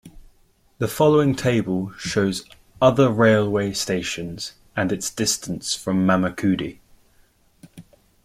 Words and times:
The 0.79 0.87
following 0.87 1.35
table 1.35 1.91
shows 1.95 2.49
other 2.81 3.11
railway 3.11 3.71
stations 3.73 4.53
and 4.75 4.91
its 4.91 5.11
distance 5.11 5.75
from 5.75 6.07
Mamakudi. 6.07 6.79